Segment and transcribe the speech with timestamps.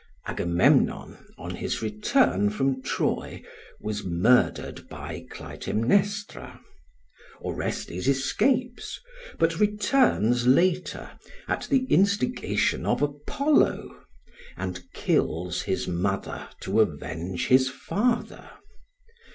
[0.25, 3.43] Agamemnon, on his return from Troy,
[3.79, 6.59] was murdered by Clytemnestra.
[7.39, 8.99] Orestes escapes;
[9.37, 11.11] but returns later,
[11.47, 13.95] at the instigation of Apollo,
[14.57, 18.49] and kills his mother to avenge his father.